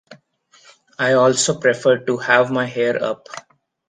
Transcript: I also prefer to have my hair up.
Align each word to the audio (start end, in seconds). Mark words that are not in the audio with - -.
I 0.97 1.13
also 1.13 1.59
prefer 1.59 1.99
to 2.05 2.17
have 2.17 2.49
my 2.49 2.65
hair 2.65 3.03
up. 3.03 3.27